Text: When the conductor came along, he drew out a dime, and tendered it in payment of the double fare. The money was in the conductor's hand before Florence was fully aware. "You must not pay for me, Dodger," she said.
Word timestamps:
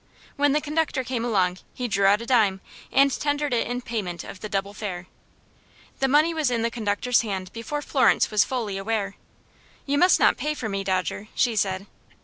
When 0.35 0.53
the 0.53 0.61
conductor 0.61 1.03
came 1.03 1.23
along, 1.23 1.59
he 1.75 1.87
drew 1.87 2.07
out 2.07 2.23
a 2.23 2.25
dime, 2.25 2.59
and 2.91 3.11
tendered 3.11 3.53
it 3.53 3.67
in 3.67 3.81
payment 3.81 4.23
of 4.23 4.39
the 4.39 4.49
double 4.49 4.73
fare. 4.73 5.05
The 5.99 6.07
money 6.07 6.33
was 6.33 6.49
in 6.49 6.63
the 6.63 6.71
conductor's 6.71 7.21
hand 7.21 7.53
before 7.53 7.83
Florence 7.83 8.31
was 8.31 8.43
fully 8.43 8.79
aware. 8.79 9.15
"You 9.85 9.99
must 9.99 10.19
not 10.19 10.37
pay 10.37 10.55
for 10.55 10.67
me, 10.67 10.83
Dodger," 10.83 11.27
she 11.35 11.55
said. 11.55 11.85